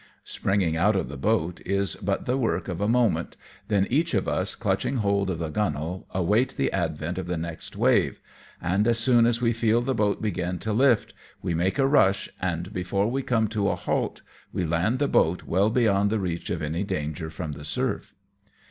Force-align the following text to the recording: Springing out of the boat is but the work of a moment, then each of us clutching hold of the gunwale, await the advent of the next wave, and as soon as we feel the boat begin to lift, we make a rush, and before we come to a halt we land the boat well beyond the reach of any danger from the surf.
Springing 0.25 0.75
out 0.75 0.95
of 0.95 1.09
the 1.09 1.15
boat 1.15 1.61
is 1.63 1.95
but 1.97 2.25
the 2.25 2.35
work 2.35 2.67
of 2.67 2.81
a 2.81 2.87
moment, 2.87 3.37
then 3.67 3.85
each 3.91 4.15
of 4.15 4.27
us 4.27 4.55
clutching 4.55 4.95
hold 4.95 5.29
of 5.29 5.37
the 5.37 5.51
gunwale, 5.51 6.07
await 6.09 6.55
the 6.57 6.71
advent 6.71 7.19
of 7.19 7.27
the 7.27 7.37
next 7.37 7.75
wave, 7.75 8.19
and 8.59 8.87
as 8.87 8.97
soon 8.97 9.27
as 9.27 9.43
we 9.43 9.53
feel 9.53 9.79
the 9.79 9.93
boat 9.93 10.19
begin 10.19 10.57
to 10.57 10.73
lift, 10.73 11.13
we 11.43 11.53
make 11.53 11.77
a 11.77 11.85
rush, 11.85 12.27
and 12.41 12.73
before 12.73 13.11
we 13.11 13.21
come 13.21 13.47
to 13.47 13.69
a 13.69 13.75
halt 13.75 14.23
we 14.51 14.65
land 14.65 14.97
the 14.97 15.07
boat 15.07 15.43
well 15.43 15.69
beyond 15.69 16.09
the 16.09 16.17
reach 16.19 16.49
of 16.49 16.63
any 16.63 16.83
danger 16.83 17.29
from 17.29 17.51
the 17.51 17.63
surf. 17.63 18.15